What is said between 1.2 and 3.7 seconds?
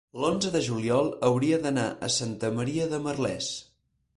hauria d'anar a Santa Maria de Merlès.